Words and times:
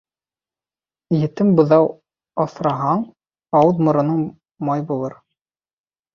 Етем 1.23 1.51
быҙау 1.59 1.85
аҫраһаң, 2.45 3.05
ауыҙ-мороноң 3.61 4.27
май 4.73 4.85
булыр 4.91 5.17